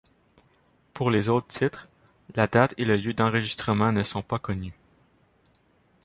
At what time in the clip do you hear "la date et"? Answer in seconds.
2.33-2.85